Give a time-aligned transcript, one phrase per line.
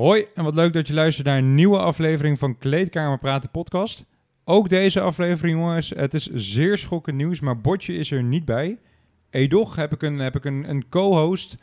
[0.00, 4.06] Hoi en wat leuk dat je luistert naar een nieuwe aflevering van Kleedkamer Praten podcast.
[4.44, 8.78] Ook deze aflevering jongens, het is zeer schokkend nieuws, maar Botje is er niet bij.
[9.30, 11.56] Edoch heb ik een, heb ik een, een co-host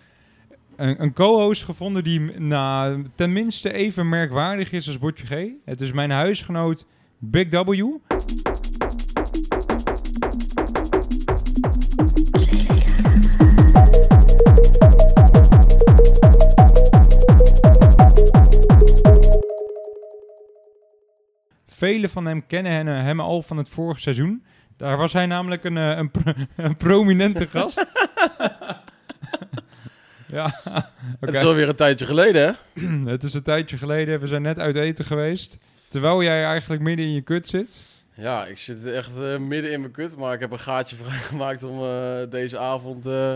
[0.75, 5.49] een, een co-host gevonden die nou, tenminste even merkwaardig is als Botje G.
[5.65, 6.85] Het is mijn huisgenoot
[7.17, 7.83] Big W.
[21.77, 24.43] Velen van hem kennen hem, hem al van het vorige seizoen.
[24.77, 26.33] Daar was hij namelijk een, eh, een, pro-
[26.65, 27.85] een prominente gast.
[30.37, 30.59] ja,
[31.19, 32.81] Het is alweer een tijdje geleden, hè?
[33.11, 34.19] Het is een tijdje geleden.
[34.19, 35.57] We zijn net uit eten geweest.
[35.87, 37.77] Terwijl jij eigenlijk midden in je kut zit.
[38.13, 41.63] Ja, ik zit echt eh, midden in mijn kut, maar ik heb een gaatje vrijgemaakt
[41.63, 43.35] om eh, deze avond eh,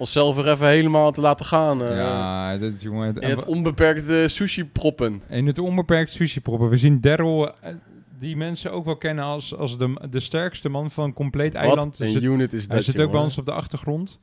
[0.00, 1.82] onszelf er even helemaal te laten gaan.
[1.84, 3.06] eh, ja, dit, jongen.
[3.06, 5.22] het- In het onbeperkte sushi-proppen.
[5.28, 6.68] in het onbeperkt sushi proppen.
[6.68, 7.74] We zien Daryl, eh,
[8.18, 11.98] die mensen ook wel kennen als, als de, de sterkste man van compleet eiland.
[11.98, 14.18] Wat een unit is dat, Hij zit ook bij ons op de achtergrond.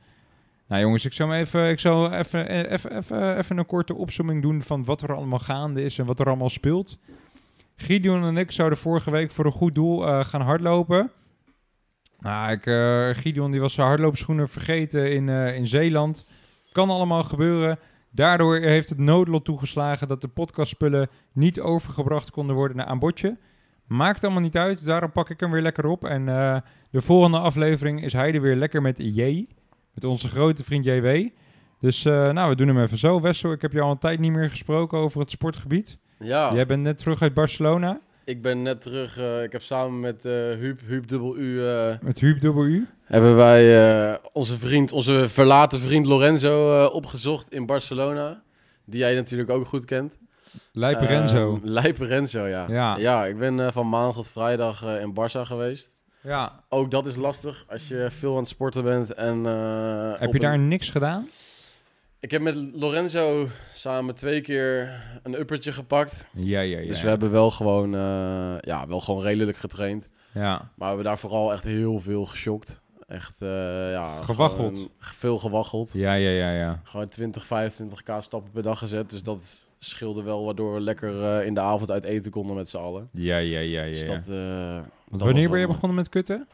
[0.68, 4.42] Nou jongens, ik zou, even, ik zou even, eh, even, even, even een korte opzomming
[4.42, 6.98] doen van wat er allemaal gaande is en wat er allemaal speelt.
[7.76, 11.10] Gideon en ik zouden vorige week voor een goed doel gaan hardlopen.
[12.20, 16.24] Nou, ik, eh, Gideon die was zijn hardloopschoenen vergeten in, eh, in Zeeland.
[16.72, 17.78] Kan allemaal gebeuren.
[18.10, 23.36] Daardoor heeft het noodlot toegeslagen dat de podcastspullen niet overgebracht konden worden naar aan Botje.
[23.86, 26.04] Maakt allemaal niet uit, daarom pak ik hem weer lekker op.
[26.04, 26.56] En eh,
[26.90, 29.46] de volgende aflevering is hij er weer lekker met J.
[29.94, 31.28] Met onze grote vriend JW.
[31.80, 33.20] Dus nou, we doen hem even zo.
[33.20, 35.98] Wessel, ik heb jou al een tijd niet meer gesproken over het sportgebied.
[36.18, 39.18] Ja, Jij bent net terug uit Barcelona ik ben net terug.
[39.18, 42.78] eh, ik heb samen met eh Huub, Huub dubbel U, eh, met Huub W.
[43.04, 48.42] hebben wij onze vriend, onze verlaten vriend Lorenzo opgezocht in Barcelona.
[48.84, 50.18] Die jij natuurlijk ook goed kent.
[50.72, 51.54] Lijpe Renzo.
[51.54, 52.66] Ehm, Lijpe Renzo, ja.
[52.68, 52.96] Ja.
[52.96, 55.90] Ja, ik ben van maandag tot vrijdag in Barça geweest.
[56.22, 56.64] Ja.
[56.68, 59.14] Ook dat is lastig als je veel aan het sporten bent.
[59.14, 59.44] En,
[60.18, 61.28] Heb je daar een- niks gedaan?
[62.20, 66.28] Ik heb met Lorenzo samen twee keer een uppertje gepakt.
[66.32, 66.88] Ja, ja, ja.
[66.88, 70.08] Dus we hebben wel gewoon, eh, ja, wel gewoon redelijk getraind.
[70.32, 70.56] Ja.
[70.56, 72.80] Maar we hebben daar vooral echt heel veel geschokt.
[73.06, 73.48] Echt, eh,
[73.90, 74.22] ja...
[74.22, 74.88] Gewaggeld.
[74.98, 75.90] Veel gewaggeld.
[75.92, 76.80] Ja, ja, ja, ja.
[76.84, 79.10] Gewoon 20, 25k stappen per dag gezet.
[79.10, 82.68] Dus dat scheelde wel, waardoor we lekker eh, in de avond uit eten konden met
[82.68, 83.08] z'n allen.
[83.12, 83.90] Ja, ja, ja, ja.
[83.90, 84.26] Dus dat...
[85.08, 86.48] wanneer ben je begonnen met kutten?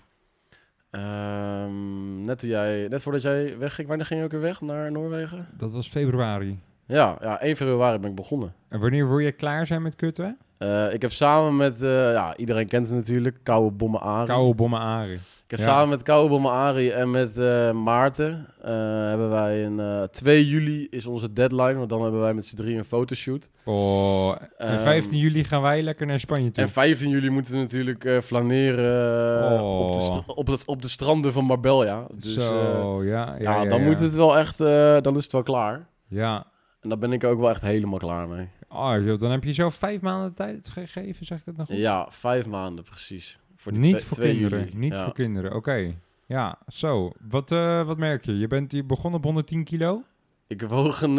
[0.95, 4.93] Ehm, net, toen jij, net voordat jij wegging, wanneer ging je ook weer weg naar
[4.93, 5.47] Noorwegen?
[5.57, 6.59] Dat was februari.
[6.87, 8.55] Ja, ja 1 februari ben ik begonnen.
[8.69, 10.39] En wanneer wil je klaar zijn met kutten?
[10.59, 14.27] Eh, ik heb samen met, eh, ja, iedereen kent het natuurlijk, Koude Bommen Arie.
[14.27, 15.19] Koude bommen Arie.
[15.45, 15.65] Ik heb Ja.
[15.67, 18.71] samen met Koude Bommen Arie en met eh, Maarten eh,
[19.09, 22.57] hebben wij een eh 2 juli is onze deadline, want dan hebben wij met z'n
[22.57, 23.49] drieën een fotoshoot.
[23.65, 26.63] Oh, en Ehm, 15 juli gaan wij lekker naar Spanje toe.
[26.63, 29.87] En 15 juli moeten we natuurlijk eh, flaneren Oh.
[29.87, 32.07] op, de stra- op, het, op de stranden van Marbella.
[32.15, 33.87] Dus eh, Zo, ja, ja, ja, ja, dan ja.
[33.87, 35.87] moet het wel echt, eh, dan is het wel klaar.
[36.09, 36.47] Ja.
[36.81, 38.49] En daar ben ik ook wel echt helemaal klaar mee.
[38.75, 41.67] Oh, joh, dan heb je zo vijf maanden de tijd gegeven, zeg ik dat nog
[41.67, 41.77] goed?
[41.77, 43.39] Ja, vijf maanden precies.
[43.57, 44.69] Voor die Niet twee- voor 2 kinderen.
[44.79, 45.05] Niet Ja.
[45.05, 45.95] voor kinderen, oké.
[46.27, 47.13] Ja, zo.
[47.29, 48.39] Wat, eh, wat merk je?
[48.39, 50.03] Je bent hier begonnen op 110 kilo?
[50.47, 51.17] Ik woog een,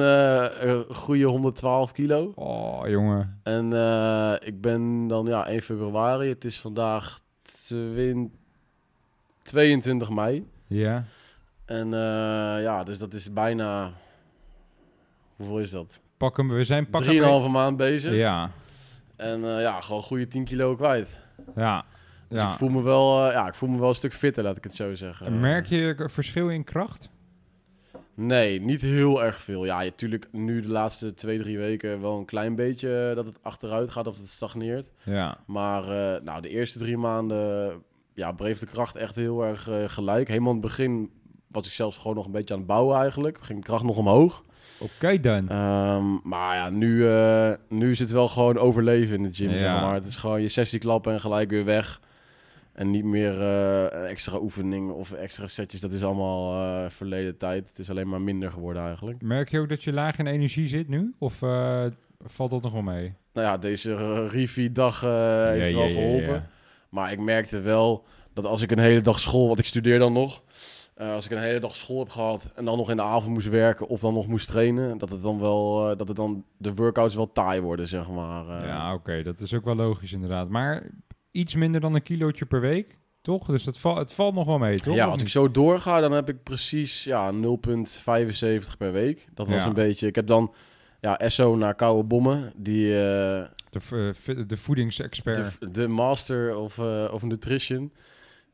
[0.68, 2.32] een goede 112 kilo.
[2.36, 3.40] Oh, jongen.
[3.44, 6.30] En eh, ik ben dan ja 1 februari.
[6.30, 8.34] Het is vandaag twin-
[9.44, 10.48] 22 mei.
[10.68, 11.04] Ja.
[11.66, 11.90] En
[12.62, 13.94] ja, dus dat is bijna...
[15.36, 16.02] Hoeveel is dat?
[16.18, 18.14] Pak hem, we zijn pak hem Drieënhalve maand bezig.
[18.14, 18.52] Ja,
[19.16, 21.20] En eh, ja, gewoon goede 10 kilo kwijt.
[21.56, 21.86] ja.
[22.30, 22.50] Dus ja.
[22.50, 24.64] ik voel me wel, eh, ja, ik voel me wel een stuk fitter, laat ik
[24.64, 25.40] het zo zeggen.
[25.40, 27.10] Merk je een verschil in kracht?
[28.14, 29.66] Nee, niet heel erg veel.
[29.66, 33.38] Ja, natuurlijk nu de laatste twee, drie weken wel een klein beetje eh, dat het
[33.42, 34.92] achteruit gaat of dat het stagneert.
[35.04, 35.38] Ja.
[35.46, 35.84] Maar
[36.24, 37.74] nou, de eerste drie maanden
[38.14, 40.28] ja, bleef de kracht echt heel erg gelijk.
[40.28, 41.12] Helemaal in het begin
[41.56, 43.38] was ik zelfs gewoon nog een beetje aan het bouwen eigenlijk.
[43.42, 44.44] Ging de kracht nog omhoog.
[44.78, 45.50] Oké dan.
[45.50, 49.50] Ehm, maar ja, nu, eh, nu is het wel gewoon overleven in de gym.
[49.50, 49.58] Ja.
[49.58, 49.94] Zeg maar.
[49.94, 52.02] Het is gewoon je sessie klappen en gelijk weer weg.
[52.74, 55.82] En niet meer eh, extra oefening of extra setjes.
[55.82, 57.68] Dat is allemaal eh, verleden tijd.
[57.68, 59.22] Het is alleen maar minder geworden eigenlijk.
[59.22, 61.14] Merk je ook dat je laag in energie zit nu?
[61.20, 61.38] Of
[62.26, 63.14] valt dat nog wel mee?
[63.34, 66.50] Nou ja, deze uh, Rivi-dag heeft Ja, wel geholpen.
[66.90, 70.14] Maar ik merkte wel dat als ik een hele dag school, want ik studeer dan
[70.14, 70.44] nog,
[70.96, 73.34] eh, als ik een hele dag school heb gehad en dan nog in de avond
[73.34, 76.46] moest werken of dan nog moest trainen, dat het dan wel, eh, dat het dan
[76.58, 78.50] de workouts wel taai worden, zeg maar.
[78.62, 78.68] eh.
[78.68, 80.50] Ja, oké, dat is ook wel logisch inderdaad.
[80.50, 80.90] Maar
[81.32, 83.46] iets minder dan een kilootje per week, toch?
[83.48, 84.96] Dus het, val, het valt nog wel mee, toch?
[84.96, 89.28] ja, als ik zo doorga, dan heb ik precies ja, 0,75 per week.
[89.34, 89.66] Dat was Ja.
[89.68, 90.08] een beetje.
[90.08, 90.54] Ik heb dan.
[91.02, 92.54] ja, Esso naar Koude Bommen.
[92.56, 92.88] Die,
[93.70, 95.58] De, de voedingsexpert.
[95.60, 96.80] de, de master of,
[97.12, 97.94] of nutrition.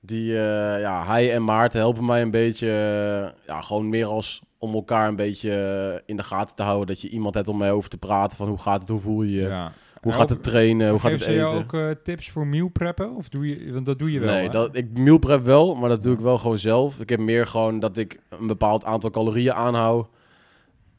[0.02, 4.42] Die, eh, ja, hij en Maarten helpen mij een beetje, eh, ja, gewoon meer als
[4.62, 6.88] om elkaar een beetje eh, in de gaten te houden.
[6.88, 9.22] Dat je iemand hebt om mee over te praten van hoe gaat het, hoe voel
[9.24, 9.72] je je, ja.
[10.02, 11.34] hoe gaat het trainen, hoe gaat het eten.
[11.34, 13.16] jou ook eh, tips voor meal preppen?
[13.16, 14.50] Of doe je, want dat doe je wel, nee, hè?
[14.50, 17.00] dat, ik meal prep wel, maar dat doe ik wel gewoon zelf.
[17.00, 20.08] Ik heb meer gewoon dat ik een bepaald aantal calorieën aanhoud.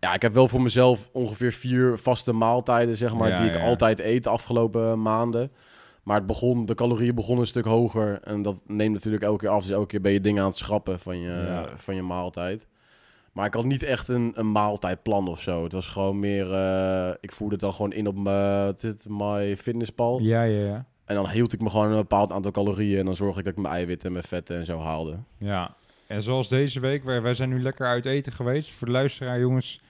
[0.00, 3.54] Ja, ik heb wel voor mezelf ongeveer vier vaste maaltijden, zeg maar, Ja, die ik
[3.54, 3.64] ja.
[3.64, 5.50] altijd eet de afgelopen maanden.
[6.02, 8.20] Maar het begon, de calorieën begonnen een stuk hoger.
[8.22, 9.62] En dat neemt natuurlijk elke keer af.
[9.62, 11.68] Dus elke keer ben je dingen aan het schrappen van je, Ja.
[11.76, 12.66] van je maaltijd.
[13.32, 15.62] Maar ik had niet echt een, een maaltijdplan of zo.
[15.62, 16.52] Het was gewoon meer...
[16.54, 18.16] eh, ik voerde het dan gewoon in op
[19.08, 20.20] mijn Fitnesspal.
[20.20, 20.84] Ja, ja, ja.
[21.04, 22.98] En dan hield ik me gewoon een bepaald aantal calorieën.
[22.98, 25.16] En dan zorg ik dat ik mijn eiwitten en mijn vetten en zo haalde.
[25.38, 25.74] Ja,
[26.06, 28.70] en zoals deze week, wij, wij zijn nu lekker uit eten geweest.
[28.70, 29.80] Voor de luisteraar, jongens,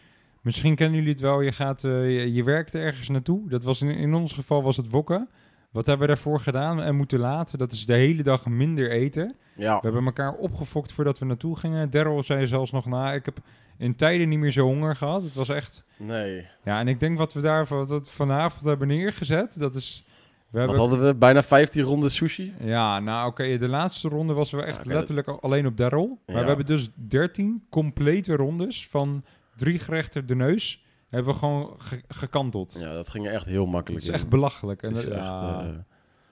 [0.41, 1.41] misschien kennen jullie het wel.
[1.41, 3.49] Je, gaat, eh, je, je werkt ergens naartoe.
[3.49, 5.29] Dat was in, in ons geval was het wokken.
[5.73, 7.59] Wat hebben we daarvoor gedaan en moeten laten?
[7.59, 9.35] Dat is de hele dag minder eten.
[9.55, 11.91] Ja, We hebben elkaar opgefokt voordat we naartoe gingen.
[11.91, 13.39] Daryl zei zelfs nog na, ik heb
[13.79, 15.23] in tijden niet meer zo honger gehad.
[15.23, 15.83] Het was echt...
[15.99, 16.47] nee.
[16.65, 20.05] Ja, en ik denk wat we daar wat we vanavond hebben neergezet, dat is...
[20.51, 21.15] We Wat hadden we?
[21.15, 22.55] Bijna 15 ronden sushi?
[22.61, 26.19] ja, nou oké, de laatste ronde was we echt dat- letterlijk alleen op Daryl.
[26.27, 26.41] Maar Ja.
[26.43, 29.25] we hebben dus 13 complete rondes van
[29.57, 30.85] drie gerechten de neus.
[31.13, 32.77] Hebben we gewoon ge- gekanteld.
[32.81, 34.15] Ja, dat ging echt heel Het makkelijk is in.
[34.15, 34.83] echt belachelijk.
[34.83, 35.61] En Het is dat- echt, ja.
[35.63, 35.69] eh,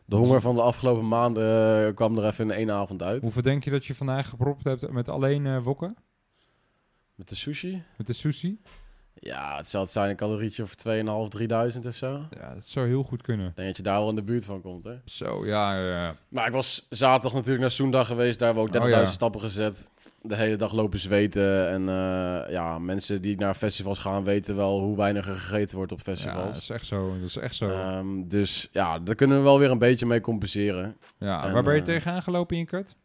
[0.04, 3.22] de honger van de afgelopen maanden eh, kwam er even in één avond uit.
[3.22, 5.96] Hoeveel denk je dat je vandaag gepropt hebt met alleen eh wokken?
[7.14, 7.82] Met de sushi?
[7.96, 8.60] Met de sushi?
[9.14, 12.14] Ja, het zal het zijn een calorietje of 2.500, 3000 of zo.
[12.30, 13.52] Ik Ja, dat zou heel goed kunnen.
[13.54, 14.94] denk dat je daar wel in de buurt van komt, hè?
[15.04, 16.14] Zo, ja, ja.
[16.28, 18.38] Maar ik was zaterdag natuurlijk naar Soendag geweest.
[18.38, 19.14] Daar hebben we ook Oh, 30.000 ja.
[19.14, 19.90] stappen gezet.
[20.22, 21.68] De hele dag lopen zweten.
[21.68, 25.92] En eh, ja, mensen die naar festivals gaan weten wel hoe weinig er gegeten wordt
[25.92, 26.52] op Ja, festivals.
[26.52, 27.14] dat is echt zo.
[27.20, 27.70] Dat is echt zo.
[27.70, 30.96] Ehm, dus ja, daar kunnen we wel weer een beetje mee compenseren.
[31.18, 32.96] ja, en, waar ben je eh, tegenaan gelopen in je kut?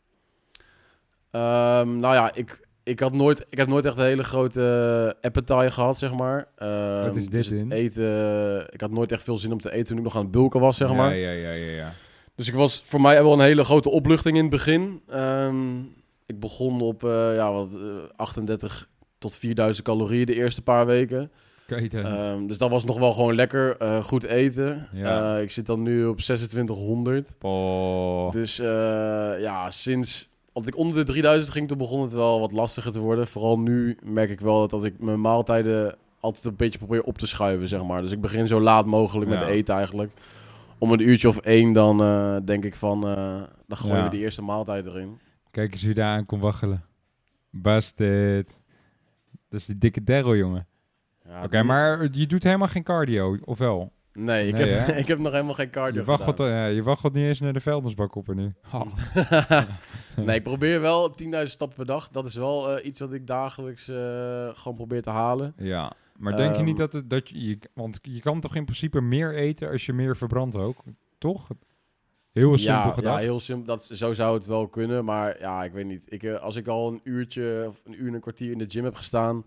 [1.31, 5.71] Ehm, nou ja, ik, ik, had nooit, ik heb nooit echt een hele grote appetite
[5.71, 6.47] gehad, zeg maar.
[7.05, 7.71] Wat is dit dus in?
[7.71, 10.31] eten, ik had nooit echt veel zin om te eten toen ik nog aan het
[10.31, 11.15] bulken was, zeg maar.
[11.15, 11.91] Ja, ja, ja, ja, ja.
[12.35, 15.01] Dus ik was voor mij wel een hele grote opluchting in het begin.
[16.25, 17.81] Ik begon op eh, ja, wat, eh,
[18.15, 21.31] 38 tot 4000 calorieën de eerste paar weken.
[21.67, 24.87] Ehm, dus dat was nog wel gewoon lekker, eh, goed eten.
[24.93, 25.35] Ja.
[25.35, 27.35] Eh, ik zit dan nu op 2600.
[27.41, 28.31] Oh.
[28.31, 28.67] Dus eh,
[29.39, 32.99] ja, sinds als ik onder de 3000 ging, toen begon het wel wat lastiger te
[32.99, 33.27] worden.
[33.27, 37.17] Vooral nu merk ik wel dat als ik mijn maaltijden altijd een beetje probeer op
[37.17, 38.01] te schuiven, zeg maar.
[38.01, 40.11] Dus ik begin zo laat mogelijk met eten eigenlijk.
[40.77, 44.03] Om een uurtje of één dan eh, denk ik van, eh, dan gooien Ja.
[44.03, 45.19] we die eerste maaltijd erin.
[45.55, 46.83] Kijk eens wie daar aan komt waggelen.
[47.49, 48.61] Bastard.
[49.49, 50.67] Dat is die dikke Daryl, jongen.
[51.25, 53.91] Ja, Oké, die- maar je doet helemaal geen cardio, of wel?
[54.13, 54.93] Nee, ik, Nee, heb, hè?
[55.01, 57.59] ik heb nog helemaal geen cardio Je waggelt, eh, je waggelt niet eens naar de
[57.59, 58.49] vuilnisbak op er nu.
[58.61, 58.85] Ha.
[60.25, 62.07] nee, ik probeer wel 10.000 stappen per dag.
[62.09, 63.95] Dat is wel eh, iets wat ik dagelijks eh,
[64.53, 65.53] gewoon probeer te halen.
[65.57, 66.89] Ja, maar denk je niet Ehm.
[66.89, 67.59] dat, het, dat je, je...
[67.73, 70.83] Want je kan toch in principe meer eten als je meer verbrandt ook?
[71.17, 71.47] Toch?
[72.35, 73.15] Heel simpel ja, gedacht.
[73.15, 73.65] Ja, heel simpel.
[73.65, 75.05] Dat, zo zou het wel kunnen.
[75.05, 76.05] Maar ja, ik weet niet.
[76.07, 78.69] Ik, eh, als ik al een uurtje of een uur en een kwartier in de
[78.69, 79.45] gym heb gestaan.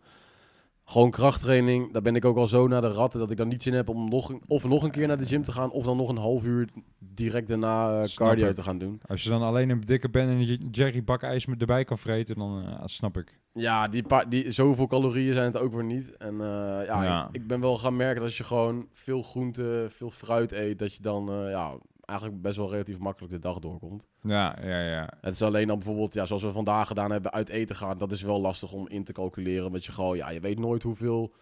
[0.84, 1.92] Gewoon krachttraining.
[1.92, 3.88] Dan ben ik ook al zo naar de ratten dat ik dan niet zin heb
[3.88, 5.70] om nog een, of nog een keer naar de gym te gaan.
[5.70, 8.54] Of dan nog een half uur direct daarna eh, cardio ik.
[8.54, 9.00] te gaan doen.
[9.06, 12.36] Als je dan alleen een dikke Ben en een Jerry bakijs met erbij kan vreten,
[12.36, 13.38] dan eh, snap ik.
[13.52, 16.16] Ja, die, paar, die zoveel calorieën zijn het ook weer niet.
[16.16, 17.28] En ja, Ja.
[17.32, 20.78] Ik, ik ben wel gaan merken dat als je gewoon veel groente, veel fruit eet,
[20.78, 24.08] dat je dan ja, eigenlijk best wel relatief makkelijk de dag doorkomt.
[24.22, 25.08] Ja, ja, ja.
[25.20, 27.98] Het is alleen dan bijvoorbeeld, ja, zoals we vandaag gedaan hebben, uit eten gaan.
[27.98, 29.70] Dat is wel lastig om in te calculeren.
[29.70, 31.34] Want je gewoon, ja, je weet nooit hoeveel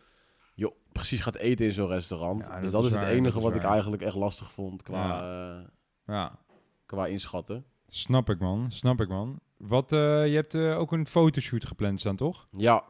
[0.55, 2.47] je precies gaat eten in zo'n restaurant.
[2.47, 4.83] Ja, dat dus dat is waar, het enige dat wat ik eigenlijk echt lastig vond
[4.83, 5.59] qua, Ja.
[5.59, 5.67] eh,
[6.07, 6.39] Ja,
[6.87, 7.65] qua inschatten.
[7.89, 9.41] snap ik man, snap ik man.
[9.57, 12.45] Wat, eh, je hebt eh, ook een fotoshoot gepland staan, toch?
[12.51, 12.85] Ja,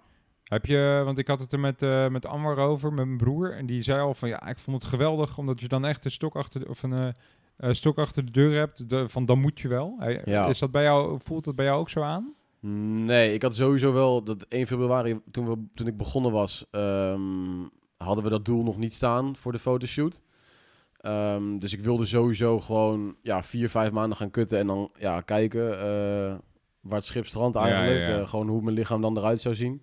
[0.45, 3.53] Heb je, want ik had het er met, eh, met Anwar over, met mijn broer.
[3.57, 6.11] En die zei al van, ja, ik vond het geweldig, omdat je dan echt een
[6.11, 7.15] stok achter de, of een,
[7.57, 8.89] eh, stok achter de deur hebt.
[8.89, 9.97] De, van, dan moet je wel.
[10.25, 10.47] Ja.
[10.47, 12.35] Is dat bij jou, voelt dat bij jou ook zo aan?
[13.05, 17.21] Nee, ik had sowieso wel dat 1 februari, toen, we, toen ik begonnen was, ehm,
[17.97, 20.21] hadden we dat doel nog niet staan voor de fotoshoot.
[20.97, 25.21] Ehm, dus ik wilde sowieso gewoon ja, vier, vijf maanden gaan kutten en dan ja,
[25.21, 26.35] kijken eh,
[26.81, 28.01] waar het schip strandt Ja, eigenlijk.
[28.01, 28.19] ja, ja.
[28.21, 29.83] Eh, gewoon hoe mijn lichaam dan eruit zou zien.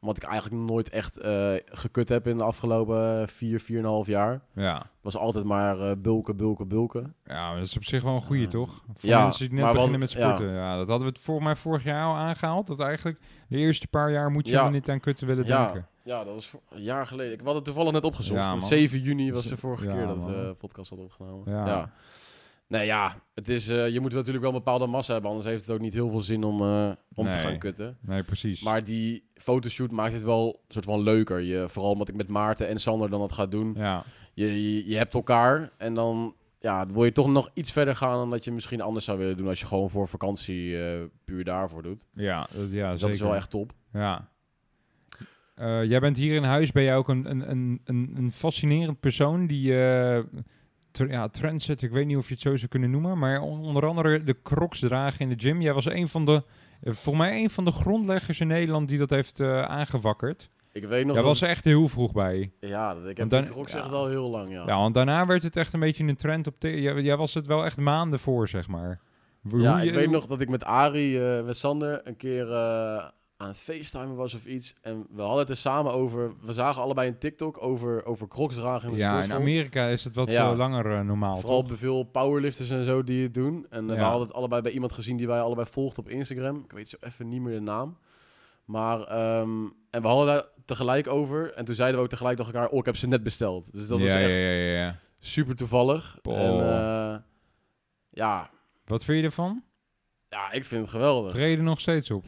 [0.00, 3.60] Omdat ik eigenlijk nooit echt eh, gekut heb in de afgelopen 4,
[4.04, 4.40] 4,5 jaar.
[4.54, 4.86] Ja.
[5.00, 7.14] Was altijd maar eh, bulken, bulken, bulken.
[7.24, 8.82] ja, dat is op zich wel een goede, toch?
[8.94, 10.52] Voor Ja, mensen die net maar beginnen met sporten.
[10.52, 10.76] Ja.
[10.76, 12.66] dat hadden we het voor mij vorig jaar al aangehaald.
[12.66, 14.64] Dat eigenlijk de eerste paar jaar moet je Ja.
[14.64, 15.86] er niet aan kutten willen denken.
[16.02, 17.32] ja, dat was een jaar geleden.
[17.32, 18.40] Ik had het toevallig net opgezocht.
[18.40, 18.68] Ja, Want man.
[18.68, 21.52] 7 juni was de vorige keer dat de podcast had opgenomen.
[21.52, 21.90] Ja.
[22.68, 25.30] Nee, ja, het is, eh, je moet natuurlijk wel een bepaalde massa hebben.
[25.30, 27.98] Anders heeft het ook niet heel veel zin om, eh, om te gaan kutten.
[28.00, 28.62] Nee, precies.
[28.62, 31.40] Maar die fotoshoot maakt het wel een soort van leuker.
[31.40, 33.74] Je, vooral omdat ik met Maarten en Sander dan dat ga doen.
[33.76, 34.04] ja.
[34.34, 38.12] Je, je, je hebt elkaar en dan ja, wil je toch nog iets verder gaan
[38.18, 41.44] dan dat je misschien anders zou willen doen als je gewoon voor vakantie eh, puur
[41.44, 42.06] daarvoor doet.
[42.14, 42.98] Ja, dat, ja Dus zeker.
[42.98, 43.72] dat is wel echt top.
[43.92, 44.28] Ja.
[45.82, 49.46] Jij bent hier in huis, ben jij ook een, een, een, een, een fascinerend persoon
[49.46, 49.74] die...
[50.98, 53.86] ja, trendset, ik weet niet of je het zo zou kunnen noemen, maar on- onder
[53.86, 55.60] andere de crocs dragen in de gym.
[55.60, 56.32] Jij was een van de,
[56.80, 60.50] eh, volgens mij een van de grondleggers in Nederland die dat heeft eh, aangewakkerd.
[60.72, 62.52] Ik weet nog Jij was er echt heel vroeg bij.
[62.60, 63.78] Ja, ik heb dan- die Crocs ja.
[63.78, 64.62] echt al heel lang, ja.
[64.66, 66.54] Ja, want daarna werd het echt een beetje een trend op...
[66.58, 69.00] Jij, jij was het wel echt maanden voor, zeg maar.
[69.50, 72.46] Hoe Ja, je- ik weet nog dat ik met Ari, eh, met Sander, een keer
[73.36, 74.74] aan het facetimen was of iets.
[74.80, 76.32] En we hadden het er samen over...
[76.40, 79.32] We zagen allebei een TikTok over, over crocs dragen in de Ja, in.
[79.32, 80.50] Amerika is het wat Ja.
[80.50, 81.68] eh, langer eh, normaal, Vooral toch?
[81.68, 83.66] bij veel powerlifters en zo die het doen.
[83.70, 86.62] En eh, we hadden het allebei bij iemand gezien die wij allebei volgden op Instagram.
[86.64, 87.98] Ik weet zo even niet meer de naam.
[88.64, 91.52] Maar, ehm, en we hadden daar tegelijk over.
[91.52, 93.72] En toen zeiden we ook tegelijk tegen elkaar, oh, ik heb ze net besteld.
[93.72, 94.98] Dus dat ja, was echt ja, ja, ja, ja.
[95.18, 96.18] super toevallig.
[96.22, 97.12] Boah.
[97.12, 97.24] En
[98.10, 98.50] ja,
[98.84, 99.62] Wat vind je ervan?
[100.28, 101.32] ja, ik vind het geweldig.
[101.32, 102.24] Treden nog steeds op?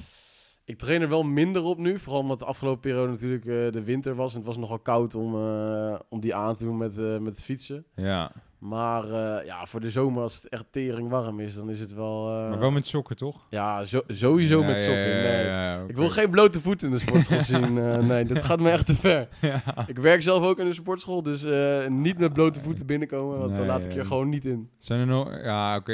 [0.69, 1.99] Ik train er wel minder op nu.
[1.99, 4.33] Vooral omdat de afgelopen periode natuurlijk eh, de winter was.
[4.33, 7.35] En het was nogal koud om, eh, om die aan te doen met, eh, met
[7.35, 7.85] het fietsen.
[7.95, 11.81] Ja, Maar eh, ja, voor de zomer als het echt tering warm is, dan is
[11.81, 12.29] het wel...
[12.43, 13.47] eh, maar wel met sokken, toch?
[13.51, 15.17] Ja, zo, sowieso Ja, met sokken.
[15.23, 15.89] ja, nee.
[15.89, 17.79] Ik wil geen blote voet in de sportschool zien.
[17.79, 19.29] eh, nee, dat gaat me echt te ver.
[19.41, 19.63] Ja.
[19.87, 21.45] Ik werk zelf ook in de sportschool, dus
[21.89, 24.71] niet met blote voeten binnenkomen, want dan laat ik je gewoon niet in.
[24.79, 25.43] Zijn er nog...
[25.43, 25.93] Ja, oké.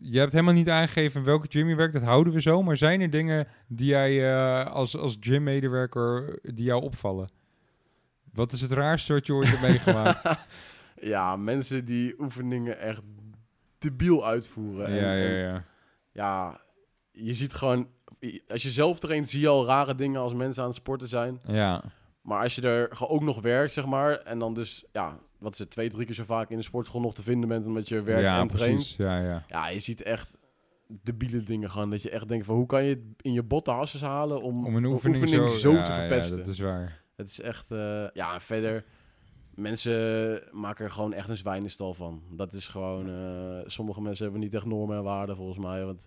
[0.00, 1.92] Je hebt helemaal niet aangegeven welke gym je werkt.
[1.92, 2.62] Dat houden we zo.
[2.62, 7.28] Maar zijn er dingen die jij als, als gymmedewerker die jou opvallen?
[8.32, 10.22] Wat is het raarste wat je ooit hebt meegemaakt?
[11.00, 13.02] Ja, mensen die oefeningen echt
[13.78, 14.86] debiel uitvoeren.
[14.86, 15.64] En- ja, ja, en ja.
[16.12, 16.60] ja,
[17.12, 17.88] je ziet gewoon...
[18.48, 21.40] Als je zelf traint, zie je al rare dingen als mensen aan het sporten zijn.
[21.46, 21.82] Ja,
[22.22, 25.58] Maar als je er ook nog werkt, zeg maar, en dan dus, ja, wat is
[25.58, 28.02] het, twee, drie keer zo vaak in de sportschool nog te vinden bent omdat je
[28.02, 28.74] werkt ja en traint.
[28.74, 28.96] precies.
[28.96, 29.44] Ja, ja.
[29.48, 30.36] Ja, je ziet echt
[31.02, 31.90] debiele dingen gaan.
[31.90, 34.66] Dat je echt denkt van, hoe kan je het in je botte hasses halen om,
[34.66, 36.36] Om een oefening, zo, ja, te ja, verpesten?
[36.38, 37.00] dat is waar.
[37.16, 38.84] Het is echt, eh, ja, en verder,
[39.56, 42.22] mensen maken er gewoon echt een zwijnenstal van.
[42.30, 45.84] Dat is gewoon, eh, sommige mensen hebben niet echt normen en waarden volgens mij.
[45.84, 46.06] Want,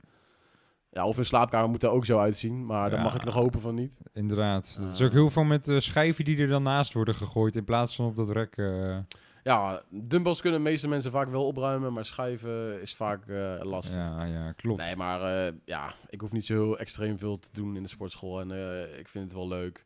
[0.91, 3.03] ja, of hun slaapkamer moet er ook zo uitzien, maar daar Ja.
[3.05, 3.97] mag ik nog hopen van niet.
[4.13, 4.77] Inderdaad.
[4.81, 5.05] Het is Ah.
[5.05, 8.05] ook heel veel met eh, schijven die er dan naast worden gegooid in plaats van
[8.05, 8.57] op dat rek.
[8.57, 8.97] eh.
[9.43, 13.95] Ja, dumbbells kunnen de meeste mensen vaak wel opruimen, maar schijven is vaak eh, lastig.
[13.95, 14.81] ja, ja, klopt.
[14.81, 18.39] Nee, maar ja, ik hoef niet zo heel extreem veel te doen in de sportschool
[18.39, 18.51] en
[18.99, 19.85] ik vind het wel leuk.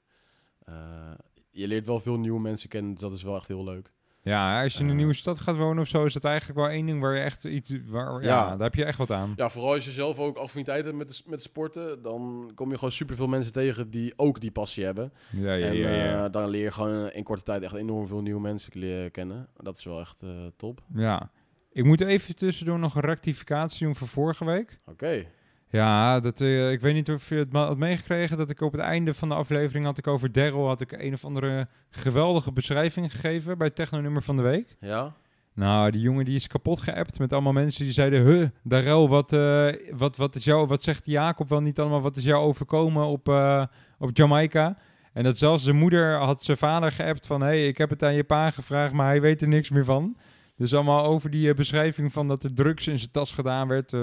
[1.55, 3.91] Je leert wel veel nieuwe mensen kennen, dus dat is wel echt heel leuk.
[4.21, 4.97] Ja, als je in een Eh.
[4.97, 7.43] nieuwe stad gaat wonen of zo, is dat eigenlijk wel één ding waar je echt
[7.43, 7.73] iets...
[7.85, 8.49] Waar, ja, Ja.
[8.49, 9.33] daar heb je echt wat aan.
[9.35, 12.75] Ja, vooral als je zelf ook affiniteit hebt met, de, met sporten, dan kom je
[12.75, 15.13] gewoon superveel mensen tegen die ook die passie hebben.
[15.31, 15.89] Ja, ja, en ja.
[15.89, 16.25] ja.
[16.25, 19.47] eh, dan leer je gewoon in korte tijd echt enorm veel nieuwe mensen leren kennen.
[19.57, 20.81] Dat is wel echt eh, top.
[20.95, 21.31] ja.
[21.71, 24.75] Ik moet even tussendoor nog een rectificatie doen voor vorige week.
[24.85, 25.25] Oké.
[25.73, 28.81] Ja, dat, eh, ik weet niet of je het had meegekregen dat ik op het
[28.81, 33.11] einde van de aflevering had ik over Daryl had ik een of andere geweldige beschrijving
[33.11, 34.75] gegeven bij Techno-nummer van de week.
[34.79, 35.13] Ja?
[35.53, 38.25] Nou, die jongen die is kapot geappt met allemaal mensen die zeiden...
[38.25, 42.01] Huh, Darrell, wat, eh, wat, wat, is jou, wat zegt Jacob wel niet allemaal?
[42.01, 43.65] Wat is jou overkomen op, eh,
[43.99, 44.77] op Jamaica?
[45.13, 47.41] En dat zelfs zijn moeder had zijn vader geappt van...
[47.41, 50.17] hey, ik heb het aan je pa gevraagd, maar hij weet er niks meer van.
[50.57, 53.93] Dus allemaal over die beschrijving van dat er drugs in zijn tas gedaan werd...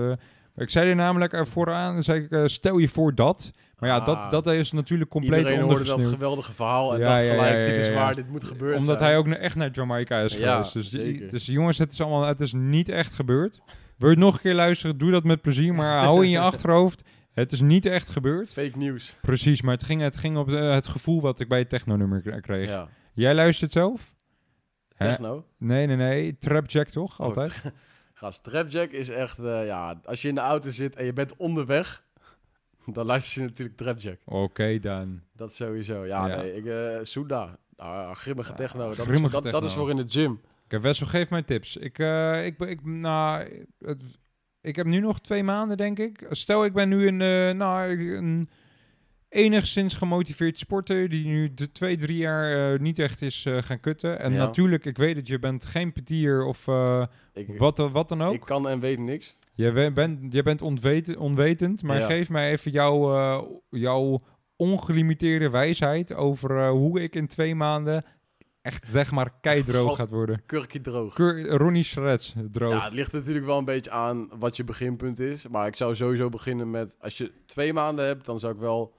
[0.55, 0.63] eh.
[0.63, 3.51] Ik zei er namelijk er vooraan, zei ik, eh, stel je voor dat.
[3.79, 4.07] Maar ja, Ah.
[4.07, 7.59] dat, dat is natuurlijk compleet Iedereen hoorde dat geweldige verhaal en Ja, dacht gelijk, ja,
[7.59, 8.79] ja, dit is waar, dit moet gebeuren.
[8.79, 9.11] Omdat zijn.
[9.11, 10.73] hij ook echt naar Jamaica is geweest.
[10.73, 13.61] Dus, die- dus jongens, het is allemaal, het is niet echt gebeurd.
[13.97, 15.75] Wil je nog een keer luisteren, doe dat met plezier.
[15.75, 17.03] Maar hou in je achterhoofd,
[17.33, 18.53] het is niet echt gebeurd.
[18.53, 19.17] Fake nieuws.
[19.23, 22.41] Precies, maar het ging, het ging op de- het gevoel wat ik bij het techno-nummer
[22.41, 22.87] kreeg.
[23.15, 24.15] Jij luistert zelf?
[24.97, 25.09] Hè?
[25.09, 25.45] Techno.
[25.59, 26.39] Nee, nee, nee.
[26.39, 27.21] Trapjack toch?
[27.21, 27.63] Oh, Altijd?
[28.21, 31.37] Gast, Trapjack is echt, eh, ja, als je in de auto zit en je bent
[31.37, 32.05] onderweg,
[32.95, 34.19] dan luister je natuurlijk Trapjack.
[34.25, 35.21] Oké dan.
[35.33, 36.05] Dat sowieso.
[36.05, 36.37] Ja, Ja.
[36.37, 37.59] nee, ik, eh Suda.
[37.77, 38.95] Ah, grimmige techno.
[38.95, 40.41] Dat, grimmige is, dat, is voor in de gym.
[40.65, 41.77] Oké, Wessel, geef mij tips.
[41.77, 43.49] Ik, eh, ik, ik, nou,
[43.79, 44.19] het,
[44.61, 46.27] ik heb nu nog twee maanden, denk ik.
[46.31, 48.51] Stel, ik ben nu eh, nou, een,
[49.31, 53.81] enigszins gemotiveerd sporter die nu de twee, drie jaar eh, niet echt is eh, gaan
[53.81, 54.19] kutten.
[54.21, 54.39] En Ja.
[54.39, 58.35] natuurlijk, ik weet het, je bent geen petier of eh, Ik, wat, wat dan ook.
[58.35, 59.37] ik kan en weet niks.
[59.55, 62.07] Je we- je bent ontweten, onwetend, maar Ja.
[62.07, 64.19] geef mij even jouw, jouw
[64.57, 68.05] ongelimiteerde wijsheid over hoe ik in twee maanden
[68.63, 70.43] echt zeg maar keidroog gaat worden.
[70.47, 71.15] Kurkje droog.
[71.15, 72.73] Kur Ronnie Shreds, droog.
[72.73, 75.49] Ja, het ligt natuurlijk wel een beetje aan wat je beginpunt is.
[75.49, 76.95] Maar ik zou sowieso beginnen met...
[76.99, 78.95] Als je twee maanden hebt, dan zou ik wel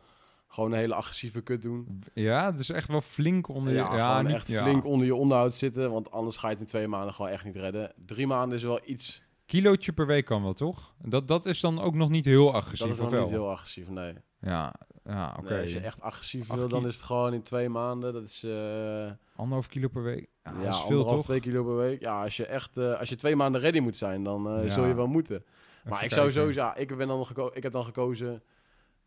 [0.54, 2.04] gewoon een hele agressieve kut doen.
[2.14, 3.80] Ja, het is echt wel flink onder je...
[3.80, 4.62] Ja, niet- echt ja.
[4.64, 5.92] flink onder je onderhoud zitten.
[5.92, 7.94] Want anders ga je het in twee maanden gewoon echt niet redden.
[8.06, 9.24] Drie maanden is wel iets...
[9.46, 10.94] Kilootje per week kan wel, toch?
[11.02, 13.90] Dat, dat is dan ook nog niet heel agressief, Dat is nog niet heel agressief,
[13.90, 14.14] nee.
[14.42, 14.74] Ja,
[15.06, 15.50] ja oké.
[15.50, 18.14] Nee, als je echt agressief wil, dan is het gewoon in twee maanden.
[18.14, 18.44] Dat is...
[18.44, 20.28] eh, Anderhalf kilo per week.
[20.44, 21.24] Ja, ja, dat is veel, toch?
[21.24, 22.00] twee kilo per week.
[22.02, 22.78] Ja, als je echt...
[22.78, 24.68] eh, als je twee maanden ready moet zijn, dan Ja.
[24.70, 25.36] zul je wel moeten.
[25.36, 26.34] Even Maar ik zou kijken.
[26.42, 28.42] sowieso, ja, ik, ben dan geko- ik heb dan gekozen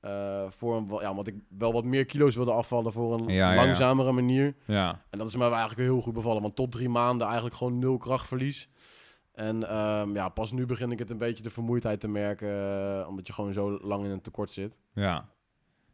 [0.04, 3.32] eh, voor een, ja, want ik wel wat meer kilo's wilde afvallen voor een Ja,
[3.34, 3.64] ja, ja.
[3.64, 4.54] langzamere manier.
[4.64, 7.78] Ja, En dat is mij eigenlijk heel goed bevallen, want tot drie maanden eigenlijk gewoon
[7.78, 8.68] nul krachtverlies.
[9.32, 13.08] En ehm, ja, pas nu begin ik het een beetje de vermoeidheid te merken, eh,
[13.08, 14.76] omdat je gewoon zo lang in een tekort zit.
[14.92, 15.28] ja.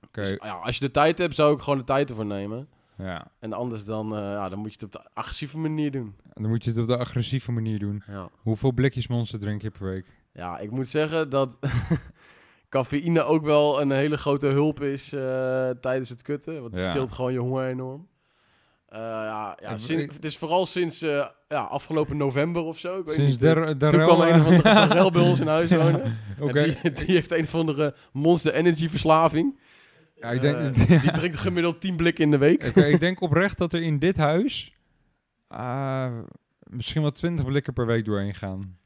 [0.06, 2.68] Oké, Dus, ja, als je de tijd hebt, zou ik gewoon de tijd ervoor nemen.
[2.96, 3.30] ja.
[3.38, 6.14] En anders dan, eh, ja, dan moet je het op de agressieve manier doen.
[6.32, 8.02] Dan moet je het op de agressieve manier doen.
[8.06, 8.28] Ja.
[8.42, 10.06] Hoeveel blikjes monster drink je per week?
[10.32, 11.56] Ja, ik moet zeggen dat
[12.70, 16.60] cafeïne ook wel een hele grote hulp is eh, tijdens het kutten.
[16.60, 16.90] Want het Ja.
[16.90, 18.08] stilt gewoon je honger enorm.
[18.88, 22.98] Eh, ja, ja sinds- ik- het is vooral sinds eh, ja, afgelopen november of zo.
[22.98, 25.46] Ik weet Sinds niet, der, der toen kwam een of andere Darrell bij ons in
[25.46, 26.18] huis wonen.
[26.40, 26.58] Oké.
[26.60, 29.58] En die, die heeft een of andere Monster Energy verslaving.
[30.14, 32.62] Ja, ik denk, die drinkt gemiddeld 10 blikken in de week.
[32.62, 34.72] Ik denk oprecht dat er in dit huis
[35.48, 36.12] ah,
[36.62, 38.78] misschien wel 20 blikken per week doorheen gaan.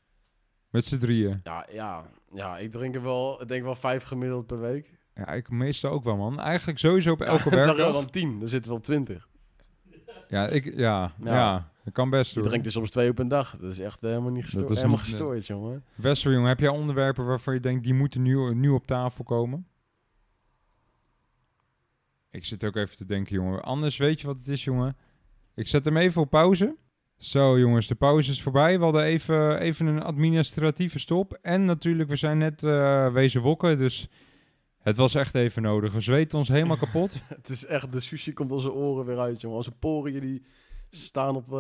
[0.75, 1.41] Met z'n drieën.
[1.45, 4.93] Ja, ja, ja, ik drink er wel, ik denk wel vijf gemiddeld per week.
[5.15, 6.41] Ja, ik meestal ook wel, man.
[6.41, 7.93] Eigenlijk sowieso op elke Darrell werkdag.
[7.93, 9.29] dan 10, dan zitten we op 20.
[10.29, 11.35] Ja, ik, ja, ja.
[11.35, 11.71] Ja.
[11.85, 12.49] dat kan best Je doen.
[12.49, 13.57] drinkt er soms twee op een dag.
[13.61, 14.71] Dat is echt helemaal niet gestoord.
[14.71, 15.85] is helemaal een- gestoord, jongen.
[15.95, 19.67] Wessel, jongen, heb jij onderwerpen waarvan je denkt, die moeten nu, nu op tafel komen?
[22.31, 23.63] Ik zit ook even te denken, jongen.
[23.63, 24.97] Anders weet je wat het is, jongen.
[25.55, 26.77] Ik zet hem even op pauze.
[27.19, 28.79] Zo, jongens, de pauze is voorbij.
[28.79, 31.39] We hadden even, even een administratieve stop.
[31.43, 34.09] En natuurlijk, we zijn net eh, wezen wokken, dus
[34.83, 35.93] het was echt even nodig.
[35.93, 37.17] We zweten ons helemaal kapot.
[37.29, 39.57] Het is echt, de sushi komt onze oren weer uit, jongen.
[39.57, 40.43] Onze poriën die
[40.91, 41.53] staan op,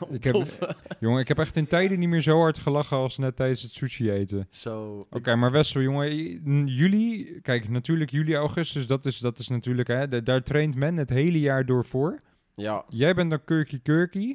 [0.00, 0.76] op Ik heb- ploffen.
[1.00, 3.72] jongen, ik heb echt in tijden niet meer zo hard gelachen als net tijdens het
[3.72, 4.46] sushi eten.
[4.50, 5.06] Zo.
[5.10, 10.08] Oké, maar Wessel, jongen, juli, kijk, natuurlijk juli, augustus, dat is, dat is natuurlijk, hè,
[10.08, 12.18] da- daar traint men het hele jaar door voor.
[12.54, 14.34] Ja, Jij bent dan Kurky Kurky.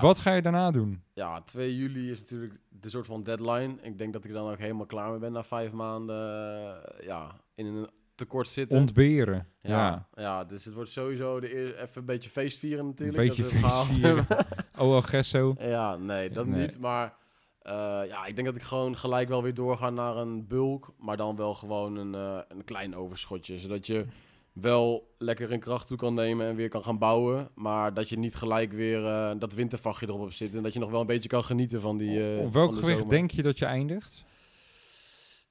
[0.00, 0.02] Ja.
[0.06, 1.02] Wat ga je daarna doen?
[1.14, 3.74] ja, 2 juli is natuurlijk de soort van deadline.
[3.82, 7.30] Ik denk dat ik dan ook helemaal klaar mee ben na vijf maanden eh, ja,
[7.54, 8.78] in een tekort zitten.
[8.78, 9.46] Ontberen.
[9.62, 9.78] Ja.
[10.14, 13.18] ja, ja, dus het wordt sowieso de eer- even een beetje feestvieren natuurlijk.
[13.18, 14.26] Een beetje dat feestvieren.
[14.78, 15.54] Oh, Gesso.
[15.58, 16.60] Ja, nee, dat Nee.
[16.60, 16.78] niet.
[16.78, 17.14] Maar
[17.62, 17.72] eh,
[18.08, 20.94] ja, ik denk dat ik gewoon gelijk wel weer doorga naar een bulk.
[20.98, 23.58] Maar dan wel gewoon een, eh, een klein overschotje.
[23.58, 24.04] Zodat je
[24.60, 27.48] wel lekker in kracht toe kan nemen en weer kan gaan bouwen.
[27.54, 30.56] Maar dat je niet gelijk weer eh, dat wintervachtje erop zitten.
[30.56, 32.34] En dat je nog wel een beetje kan genieten van die.
[32.36, 33.14] eh, Op welk van de gewicht zomer.
[33.14, 34.24] denk je dat je eindigt?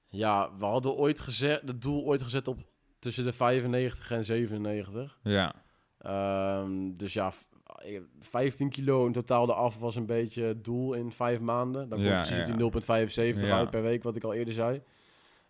[0.10, 2.60] Ja, we hadden ooit gezet, het doel ooit gezet op
[3.00, 5.18] tussen de 95 en 97.
[5.24, 5.54] Ja.
[5.98, 7.42] Ehm, dus ja, v-
[7.76, 11.90] eh, 15 kilo in totaal eraf was een beetje het doel in vijf maanden.
[11.90, 12.46] Dan komt Ja, precies op ja.
[12.46, 13.58] die 0,75 Ja.
[13.58, 14.82] uit per week, wat ik al eerder zei.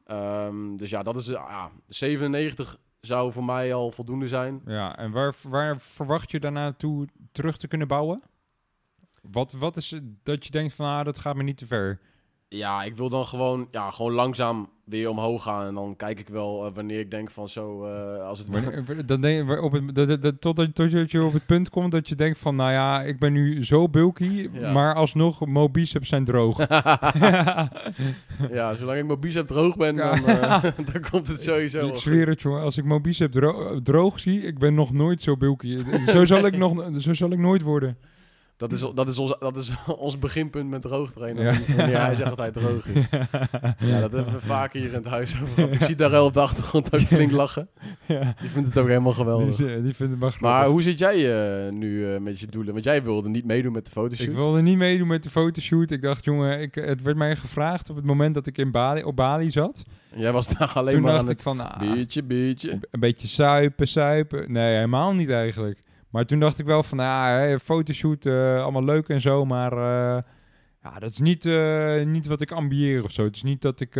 [0.06, 4.62] Ehm, dus ja, dat is, eh, ja, 97 zou voor mij al voldoende zijn.
[4.66, 8.22] Ja, en waar, waar verwacht je daarna toe terug te kunnen bouwen?
[9.22, 12.00] Wat, wat is het dat je denkt van, ah, dat gaat me niet te ver?
[12.48, 15.68] Ja, ik wil dan gewoon, ja, gewoon langzaam weer omhoog gaan.
[15.68, 18.48] En dan kijk ik wel eh, wanneer ik denk van zo, eh, als het...
[18.48, 21.70] Wanneer- Dan denk je, op het, dat, dat, dat- totdat, totdat je op het punt
[21.70, 24.72] komt dat je denkt van, nou ja, ik ben nu zo bulky, Ja.
[24.72, 26.58] maar alsnog, mijn biceps zijn droog.
[28.52, 30.16] ja, zolang ik mijn bicep droog ben, Ja.
[30.16, 32.00] dan, eh, dan komt het sowieso ik goed.
[32.02, 32.62] zweer het, jongen.
[32.62, 35.80] Als ik mijn bicep dro- droog zie, ik ben nog nooit zo bulky.
[36.08, 37.98] zo, zal ik nog, zo zal ik nooit worden.
[38.58, 41.44] Dat is, dat is, ons, dat is ons beginpunt met droog trainen.
[41.44, 41.76] Ja.
[41.76, 43.06] Wanneer hij zegt dat hij droog is.
[43.80, 45.74] Ja, dat hebben we vaak hier in het huis over gehad.
[45.74, 47.68] Ik zie daar wel op de achtergrond ook flink lachen.
[48.06, 48.34] ja.
[48.40, 49.56] Die vindt het ook helemaal geweldig.
[49.56, 50.42] Die, die vindt het maar grappig.
[50.42, 51.16] Maar hoe zit jij
[51.66, 52.74] eh, nu eh, met je doelen?
[52.74, 54.28] Want jij wilde niet meedoen met de fotoshoot.
[54.28, 55.92] Ik wilde niet meedoen met de fotoshoot.
[55.92, 59.04] Ik dacht, jongen, ik, het werd mij gevraagd op het moment dat ik in Bali,
[59.04, 59.84] op Bali zat.
[60.16, 62.72] Jij was daar alleen Toen maar dacht aan ik van, ah, beetje, beetje.
[62.92, 64.52] een beetje suipen, suipen.
[64.52, 65.80] Nee, helemaal niet eigenlijk.
[66.16, 69.72] Maar toen dacht ik wel van, ah, hè, fotoshoot, eh, allemaal leuk en zo, maar
[69.72, 70.22] eh,
[70.84, 73.24] Ja, dat is niet, eh, niet wat ik ambieer of zo.
[73.24, 73.96] Het is niet dat ik...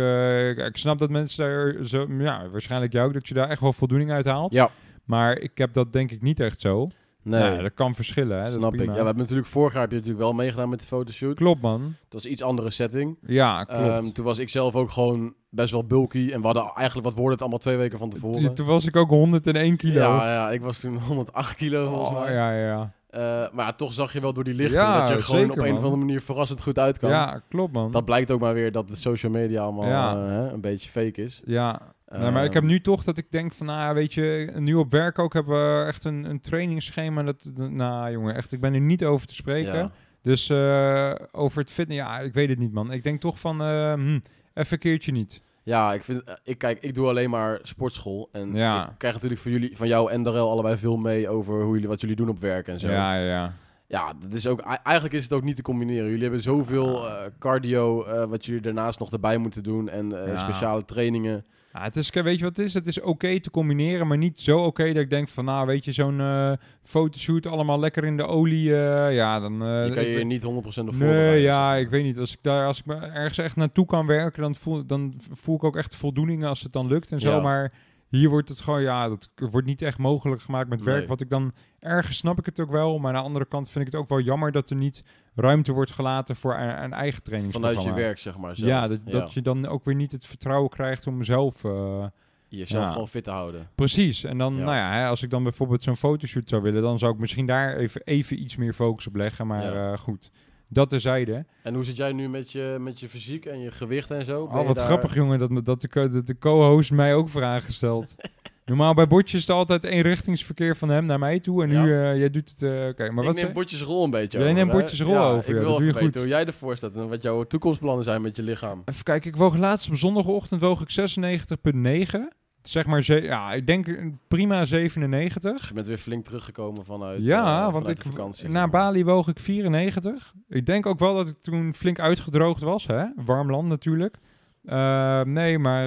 [0.56, 2.06] ik snap dat mensen daar zo...
[2.18, 4.52] Ja, waarschijnlijk jou ook, dat je daar echt wel voldoening uit haalt.
[4.52, 4.70] Ja,
[5.04, 6.88] Maar ik heb dat denk ik niet echt zo.
[7.22, 8.48] nee, Ja, dat kan verschillen, hè.
[8.48, 8.80] snap ik.
[8.80, 11.36] Ja, we hebben natuurlijk vorig jaar heb je natuurlijk wel meegedaan met de fotoshoot.
[11.36, 11.82] Klopt, man.
[11.82, 13.18] Dat was iets andere setting.
[13.26, 13.82] Ja, klopt.
[13.82, 16.30] Ehm, toen was ik zelf ook gewoon best wel bulky.
[16.32, 18.42] En we hadden eigenlijk, wat wordt het, allemaal twee weken van tevoren.
[18.44, 20.00] Toen- Toen was ik ook 101 kilo.
[20.00, 22.32] Ja, ja, ik was toen 108 kilo volgens Oh, mij.
[22.32, 22.92] ja, ja, ja.
[23.10, 23.20] Eh,
[23.52, 25.58] maar ja, toch zag je wel door die lichting Ja, dat je gewoon zeker, op
[25.64, 25.78] een man.
[25.78, 27.10] of andere manier verrassend goed uit kan.
[27.10, 27.90] Ja, klopt, man.
[27.90, 30.12] Dat blijkt ook maar weer dat de social media allemaal Ja.
[30.14, 31.42] eh, hè, een beetje fake is.
[31.44, 34.52] Ja, Nee, maar ik heb Ehm, nu toch dat ik denk van, nou weet je,
[34.56, 37.22] nu op werk ook hebben we echt een, een trainingsschema.
[37.22, 39.74] Dat, nou jongen, echt, ik ben er niet over te spreken.
[39.74, 39.90] ja.
[40.22, 42.92] Dus eh, over het fitness, ja, ik weet het niet, man.
[42.92, 44.18] Ik denk toch van, eh, hm,
[44.54, 45.42] even een keertje niet.
[45.66, 48.28] Ja, ik vind, eh, ik kijk, ik doe alleen maar sportschool.
[48.32, 48.88] En Ja.
[48.88, 51.88] ik krijg natuurlijk van jullie, van jou en Darel allebei veel mee over hoe jullie,
[51.88, 52.88] wat jullie doen op werk en zo.
[52.88, 53.52] Ja, ja,
[53.86, 54.12] ja.
[54.20, 56.06] Dat is ook, ei- eigenlijk is het ook niet te combineren.
[56.08, 59.88] Jullie hebben zoveel eh, cardio, eh, wat jullie daarnaast nog erbij moeten doen.
[59.88, 60.36] En Ja.
[60.38, 61.44] speciale trainingen.
[61.76, 62.74] Ja, het is, weet je wat het is?
[62.74, 65.84] Het is oké te combineren, maar niet zo oké dat ik denk van, nou, weet
[65.84, 68.76] je, zo'n eh, fotoshoot allemaal lekker in de olie.
[68.76, 69.62] eh, ja, dan...
[69.62, 71.30] eh, je kan je niet 100% op voorbereiden.
[71.30, 72.18] Nee, ja, ik weet niet.
[72.18, 75.56] Als ik, daar, als ik me ergens echt naartoe kan werken, dan voel, dan voel
[75.56, 77.30] ik ook echt voldoening als het dan lukt en zo.
[77.30, 77.40] Ja.
[77.40, 77.72] Maar
[78.16, 80.98] hier wordt het gewoon, ja, dat wordt niet echt mogelijk gemaakt met werk.
[80.98, 81.08] Nee.
[81.08, 82.98] Wat ik dan, ergens snap ik het ook wel.
[82.98, 85.02] Maar aan de andere kant vind ik het ook wel jammer dat er niet
[85.34, 87.80] ruimte wordt gelaten voor een, een eigen trainingsprogramma.
[87.80, 88.56] Vanuit je werk, zeg maar.
[88.56, 88.70] zelf.
[88.70, 91.64] Ja, dat, dat je dan ook weer niet het vertrouwen krijgt om mezelf...
[91.64, 92.06] eh,
[92.48, 92.90] jezelf ja.
[92.92, 93.68] gewoon fit te houden.
[93.74, 94.24] Precies.
[94.24, 94.64] En dan, Ja.
[94.64, 97.46] nou ja, hè, als ik dan bijvoorbeeld zo'n fotoshoot zou willen, dan zou ik misschien
[97.46, 99.46] daar even, even iets meer focus op leggen.
[99.46, 100.30] Maar eh, goed,
[100.68, 101.44] dat terzijde.
[101.62, 104.46] En hoe zit jij nu met je, met je fysiek en je gewicht en zo?
[104.46, 107.72] Ben Oh, wat daar- grappig, jongen, dat, dat, de, dat de co-host mij ook vragen
[107.72, 108.14] stelt.
[108.64, 111.62] Normaal bij bordjes is er altijd eenrichtingsverkeer van hem naar mij toe.
[111.62, 112.10] En nu, Ja.
[112.12, 112.62] eh, jij doet het...
[112.62, 115.16] eh, Oké, maar ik wat neem botjes rol een beetje Jij over, neemt botjes rol
[115.18, 116.14] over, Ik ja, wil dat doe je goed.
[116.16, 118.82] hoe jij ervoor staat en wat jouw toekomstplannen zijn met je lichaam.
[118.84, 122.28] Even kijken, ik woog laatst op zondagochtend woog ik 96,9.
[122.68, 123.86] Zeg maar, ze- ja, ik denk
[124.28, 125.68] prima 97.
[125.68, 128.48] Je bent weer flink teruggekomen vanuit, ja, eh, want ik, vakantie.
[128.48, 128.68] na.
[128.68, 130.32] Bali woog ik 94.
[130.48, 132.86] Ik denk ook wel dat ik toen flink uitgedroogd was.
[132.86, 133.04] Hè?
[133.24, 134.16] Warm land natuurlijk.
[134.64, 135.84] Eh, nee, maar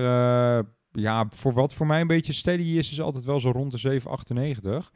[0.57, 3.71] eh, ja, voor wat voor mij een beetje steady is, is altijd wel zo rond
[3.71, 4.91] de 798.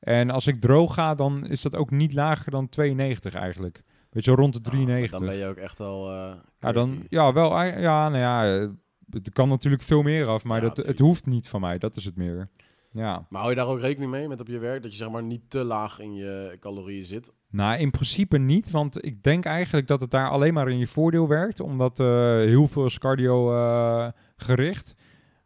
[0.00, 3.82] En als ik droog ga, dan is dat ook niet lager dan 92 eigenlijk.
[4.10, 5.10] Weet je, rond de Ah, 93.
[5.18, 6.10] dan ben je ook echt wel...
[6.12, 8.68] eh, ja, dan, ja, wel, ei- ja, nou ja,
[9.10, 11.78] het kan natuurlijk veel meer af, maar Ja, dat, het hoeft niet van mij.
[11.78, 12.48] Dat is het meer.
[12.92, 13.26] Ja.
[13.28, 14.82] Maar hou je daar ook rekening mee met op je werk?
[14.82, 17.32] Dat je zeg maar niet te laag in je calorieën zit?
[17.50, 20.86] Nou, in principe niet, want ik denk eigenlijk dat het daar alleen maar in je
[20.86, 24.94] voordeel werkt, omdat eh, heel veel is cardio eh, gericht.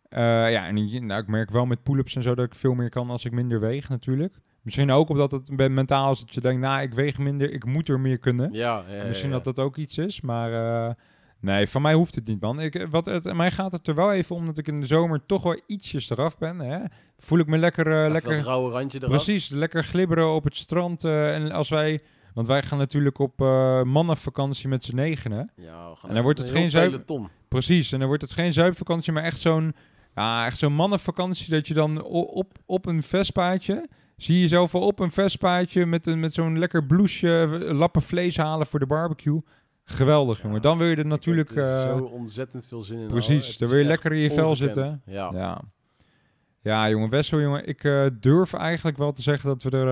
[0.09, 0.21] Eh,
[0.51, 3.11] ja, en nou, ik merk wel met pull-ups en zo dat ik veel meer kan
[3.11, 4.35] als ik minder weeg natuurlijk.
[4.63, 7.89] Misschien ook omdat het mentaal is dat je denkt, nou, ik weeg minder, ik moet
[7.89, 8.53] er meer kunnen.
[8.53, 9.35] Ja, ja, ja, Misschien ja.
[9.35, 10.51] dat dat ook iets is, maar
[11.41, 12.61] nee, van mij hoeft het niet, man.
[12.61, 15.27] Ik, wat het, mij gaat het er wel even om dat ik in de zomer
[15.27, 16.59] toch wel ietsjes eraf ben.
[16.59, 16.79] Hè?
[17.19, 19.11] Voel ik me lekker, eh, Even lekker dat rauwe randje eraf.
[19.11, 21.05] Precies, lekker glibberen op het strand.
[21.05, 22.01] eh, en als wij,
[22.35, 25.51] want wij gaan natuurlijk op eh, mannenvakantie met z'n negenen.
[25.57, 26.93] Ja, En dan wordt het een geen zuip-.
[27.49, 29.75] Precies, en dan wordt het geen zuipvakantie, maar echt zo'n
[30.15, 34.83] ja, echt zo'n mannenvakantie dat je dan op, op een Vespaatje, zie je jezelf wel
[34.83, 38.87] op een Vespaatje met, een, met zo'n lekker blouseje, eh, lappen vlees halen voor de
[38.87, 39.41] barbecue.
[39.91, 40.63] Geweldig, jongen.
[40.63, 41.57] Dan wil je er natuurlijk...
[41.57, 43.07] Er eh, zo ontzettend veel zin in.
[43.07, 45.03] precies, dan wil je lekker in je vel zitten.
[45.07, 45.31] Ja.
[45.33, 45.61] Ja.
[46.63, 49.89] Ja, jongen, Wessel, jongen, ik eh, durf eigenlijk wel te zeggen dat we er,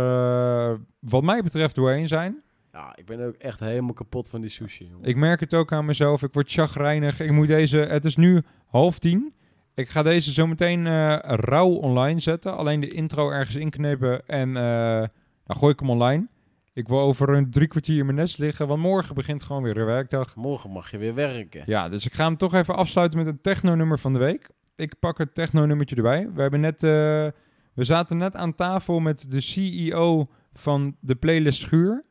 [0.70, 2.42] eh, wat mij betreft, doorheen zijn.
[2.72, 4.84] ja, ik ben ook echt helemaal kapot van die sushi.
[4.84, 5.08] jongen.
[5.08, 6.22] Ik merk het ook aan mezelf.
[6.22, 7.20] Ik word chagrijnig.
[7.20, 9.34] Ik moet deze, het is nu half tien.
[9.74, 12.56] Ik ga deze zo meteen eh, rauw online zetten.
[12.56, 14.52] Alleen de intro ergens inknippen en
[15.44, 16.28] dan gooi ik hem online.
[16.79, 19.77] Ik wil over een drie kwartier in mijn nest liggen, want morgen begint gewoon weer
[19.77, 20.37] een werkdag.
[20.37, 21.62] Morgen mag je weer werken.
[21.67, 24.49] Ja, dus ik ga hem toch even afsluiten met een techno-nummer van de week.
[24.77, 26.31] Ik pak het techno-nummertje erbij.
[26.35, 26.91] We, hebben net, eh,
[27.75, 32.05] we zaten net aan tafel met de CEO van de playlist Schuur.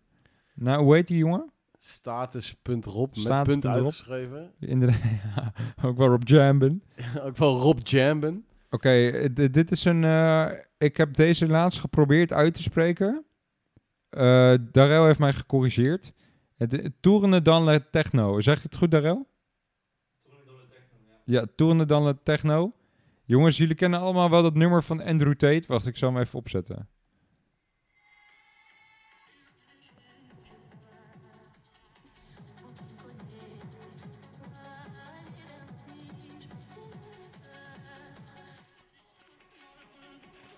[0.56, 1.52] Nou, hoe heet die jongen?
[1.78, 3.74] Status.rob met Status punt Rob.
[3.74, 4.52] uitgeschreven.
[4.60, 5.02] Inderdaad,
[5.36, 5.54] ja,
[5.84, 6.84] ook wel op Jamben.
[7.26, 8.46] ook wel Rob Jamben.
[8.70, 10.04] Oké, eh, dit is een...
[10.04, 13.26] eh, ik heb deze laatst geprobeerd uit te spreken.
[14.18, 16.14] Eh Darrell heeft mij gecorrigeerd.
[16.58, 18.42] Het, Tourne dan le techno.
[18.42, 19.26] Zeg je het goed, Darrell?
[21.26, 22.74] Ja, Tourne dan le techno.
[23.26, 25.64] Jongens, jullie kennen allemaal wel dat nummer van Andrew Tate.
[25.68, 26.90] Wacht, ik zal hem even opzetten.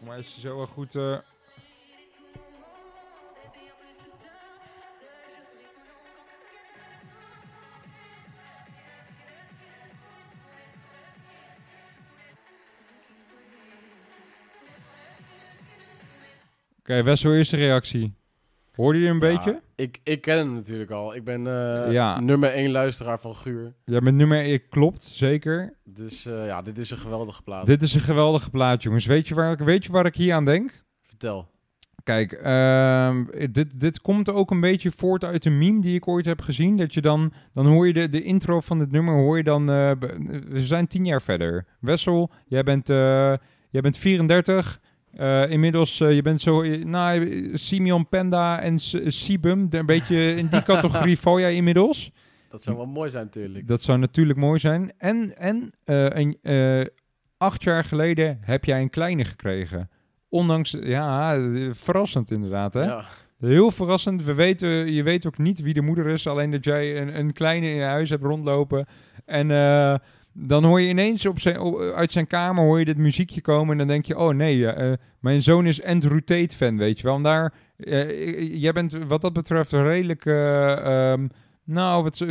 [0.05, 0.95] Mij is zo wel goed...
[0.95, 1.17] eh,
[16.89, 18.13] Oké, Wessel, eerste reactie.
[18.75, 19.61] Hoorde je een Ja, beetje?
[19.75, 21.15] Ik, ik ken hem natuurlijk al.
[21.15, 22.19] Ik ben eh, Ja.
[22.19, 23.73] nummer 1 luisteraar van Guur.
[23.85, 25.73] Ja, met nummer 1 klopt, zeker.
[25.83, 27.65] Dus eh, ja, dit is een geweldige plaat.
[27.65, 29.05] Dit is een geweldige plaat, jongens.
[29.05, 30.83] Weet je waar ik, weet je waar ik hier aan denk?
[31.01, 31.47] Vertel.
[32.03, 36.25] Kijk, ehm, dit, dit komt ook een beetje voort uit een meme die ik ooit
[36.25, 36.77] heb gezien.
[36.77, 39.69] Dat je dan, dan hoor je de, de intro van het nummer, hoor je dan,
[39.69, 39.91] eh,
[40.47, 41.65] we zijn tien jaar verder.
[41.79, 42.87] Wessel, jij bent,
[43.69, 44.79] jij bent 34.
[45.11, 50.47] Eh, inmiddels, eh, je bent zo, eh, nou, Simeon Penda en Sibum, een beetje in
[50.47, 52.11] die categorie val jij inmiddels.
[52.49, 53.67] Dat zou wel mooi zijn natuurlijk.
[53.67, 54.91] Dat zou natuurlijk mooi zijn.
[54.97, 56.37] En, en een,
[57.37, 59.89] acht jaar geleden heb jij een kleine gekregen.
[60.29, 61.39] Ondanks, ja,
[61.71, 62.83] verrassend inderdaad, hè?
[62.83, 63.05] Ja.
[63.39, 64.23] Heel verrassend.
[64.23, 66.27] We weten, je weet ook niet wie de moeder is.
[66.27, 68.85] Alleen dat jij een, een kleine in je huis hebt rondlopen.
[69.25, 69.95] En eh,
[70.41, 73.71] dan hoor je ineens op zijn, uit zijn kamer hoor je dit muziekje komen.
[73.71, 77.07] En dan denk je, oh nee, eh, mijn zoon is Andrew Tate fan, weet je
[77.07, 77.15] wel.
[77.15, 80.25] En daar, eh, jij bent wat dat betreft redelijk...
[80.25, 81.27] eh, ehm,
[81.63, 82.25] nou, wat,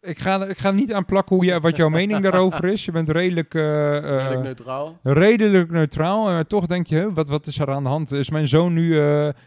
[0.00, 2.84] ik, ga, ik ga niet aan plakken hoe jij, wat jouw mening daarover is.
[2.84, 3.52] Je bent redelijk...
[3.52, 4.98] Redelijk neutraal.
[5.02, 6.24] redelijk neutraal.
[6.24, 8.12] Maar toch denk je, wat, wat is er aan de hand?
[8.12, 9.00] Is mijn zoon nu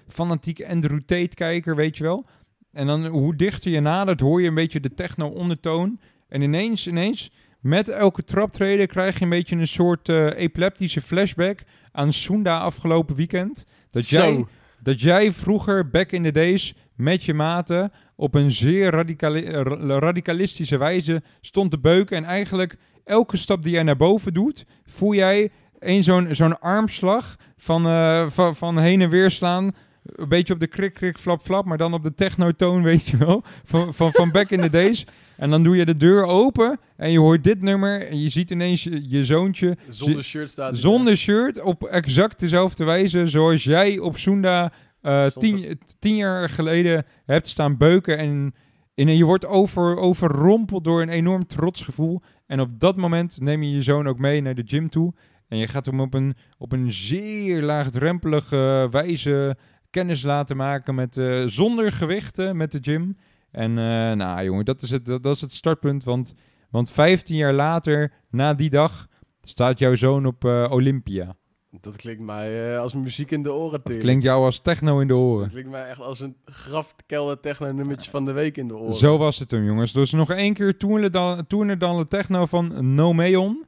[0.08, 2.26] fanatiek Andrew Tate-kijker, weet je wel?
[2.72, 6.00] En dan hoe dichter je nadert, hoor je een beetje de techno-ondertoon.
[6.32, 11.60] En ineens, ineens, met elke traptreden krijg je een beetje een soort eh, epileptische flashback
[11.92, 13.66] aan Sunda afgelopen weekend.
[13.90, 14.46] Dat jij,
[14.84, 20.00] dat jij vroeger, back in the days, met je maten op een zeer radicali- ra-
[20.00, 22.18] radicalistische wijze stond te beuken.
[22.18, 27.36] En eigenlijk elke stap die jij naar boven doet, voel jij een zo'n zo'n armslag
[27.58, 29.72] van, eh, van, van heen en weer slaan.
[30.04, 33.18] Een beetje op de krik, krik, flap, flap, maar dan op de technotoon, weet je
[33.18, 33.44] wel.
[33.64, 35.06] Van, van, van back in the days.
[35.38, 38.52] En dan doe je de deur open en je hoort dit nummer en je ziet
[38.52, 44.00] ineens je, je zoontje Zonder shirt staat zonder shirt op exact dezelfde wijze zoals jij
[44.00, 48.18] op Sunda eh, tien, tien jaar geleden hebt staan beuken.
[48.18, 48.54] En,
[48.96, 52.22] en je wordt over, overrompeld door een enorm trotsgevoel.
[52.46, 55.14] En op dat moment neem je je zoon ook mee naar de gym toe.
[55.48, 59.58] En je gaat hem op een, op een zeer laagdrempelige wijze
[59.92, 63.18] kennis laten maken met, eh, zonder gewichten met de gym.
[63.52, 66.04] En eh, nou jongen, dat is het, dat, dat is het startpunt.
[66.04, 66.34] Want,
[66.70, 69.08] want 15 jaar later, na die dag,
[69.42, 71.36] staat jouw zoon op eh, Olympia.
[71.82, 73.72] Dat klinkt mij als muziek in de oren.
[73.72, 74.04] Dat Tering.
[74.04, 75.50] klinkt jou als techno in de Dat oren.
[75.50, 78.94] klinkt mij echt als een grafkelder techno nummertje van de week in de oren.
[78.94, 79.94] Zo was het toen, jongens.
[79.94, 81.46] Dus nog één keer Toerner dan,
[81.78, 83.66] dan de techno van Nomeon.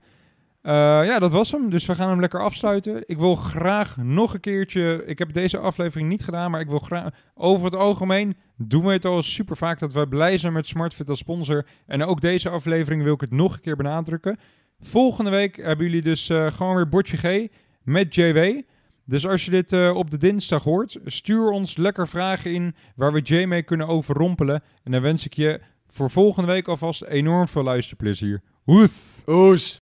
[0.63, 0.71] Eh
[1.05, 1.69] ja, dat was hem.
[1.69, 3.03] Dus we gaan hem lekker afsluiten.
[3.05, 5.03] Ik wil graag nog een keertje...
[5.05, 7.09] Ik heb deze aflevering niet gedaan, maar ik wil graag...
[7.35, 11.09] Over het algemeen doen we het al super vaak dat we blij zijn met SmartFit
[11.09, 11.65] als sponsor.
[11.85, 14.39] En ook deze aflevering wil ik het nog een keer benadrukken.
[14.79, 17.47] Volgende week hebben jullie dus eh, gewoon weer Bordje G
[17.83, 18.61] met JW.
[19.05, 23.13] Dus als je dit eh, op de dinsdag hoort, stuur ons lekker vragen in waar
[23.13, 24.63] we Jay mee kunnen overrompelen.
[24.83, 28.41] En dan wens ik je voor volgende week alvast enorm veel luisterplezier.
[28.63, 29.23] Hoes!
[29.27, 29.71] Oes!